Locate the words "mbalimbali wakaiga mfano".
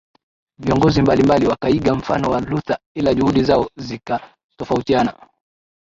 1.01-2.29